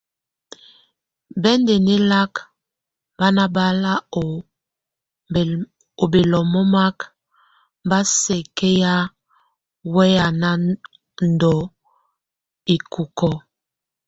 Bɛ́ndɛŋɛlak 1.41 2.33
bá 3.17 3.27
nabal 3.35 3.83
ó 6.01 6.05
beloŋomak 6.11 6.97
bá 7.89 7.97
sɛkéyanɛ 8.21 9.11
wey 9.93 10.13
a 10.25 10.27
ndo 11.31 11.53
hikokó. 12.67 13.31